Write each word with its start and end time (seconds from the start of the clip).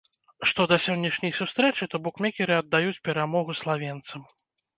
Што 0.51 0.61
да 0.71 0.77
сённяшняй 0.85 1.33
сустрэчы, 1.39 1.83
то 1.91 1.99
букмекеры 2.07 2.57
аддаюць 2.61 2.97
перамогу 3.11 3.57
славенцам. 3.61 4.27